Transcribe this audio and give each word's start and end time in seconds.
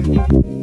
Música 0.00 0.59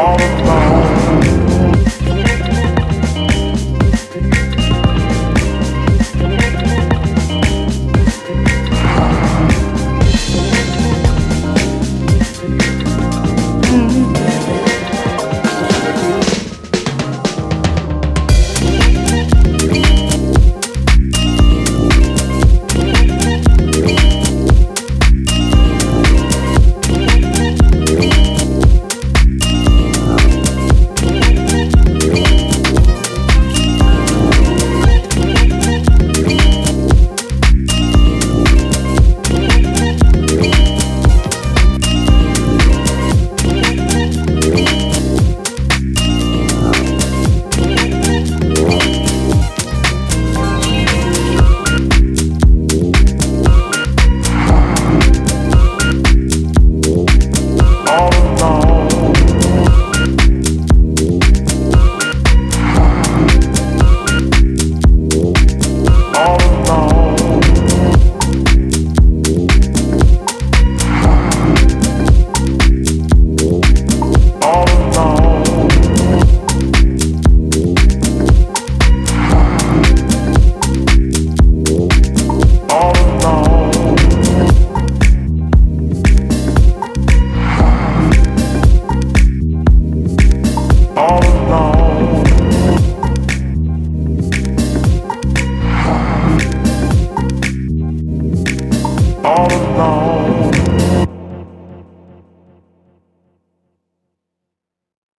all 0.00 0.29